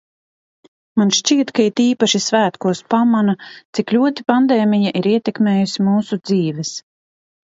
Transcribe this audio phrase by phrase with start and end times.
[0.99, 3.35] Man šķiet, ka it īpaši svētkos pamana,
[3.79, 6.73] cik ļoti pandēmija ir ietekmējusi mūsu dzīves.